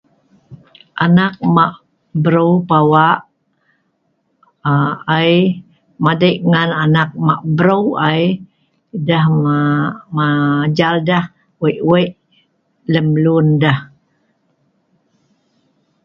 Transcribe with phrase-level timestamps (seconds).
[1.05, 1.65] Anak ma
[2.23, 3.07] brou pawa
[4.71, 5.35] um ai,
[6.05, 8.23] madei ngan anak ma brou ai,
[9.07, 11.25] deh ma' ma' ngajal deh
[11.61, 12.11] wei' we'
[12.93, 13.79] lem lun deh